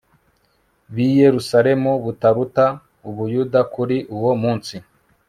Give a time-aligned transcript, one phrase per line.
[0.93, 2.65] b i yerusalemu butaruta
[3.09, 4.75] u buyuda kuri uwo munsi